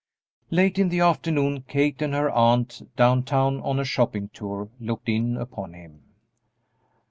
[0.49, 5.07] Late in the afternoon Kate and her aunt, down town on a shopping tour, looked
[5.09, 6.01] in upon him.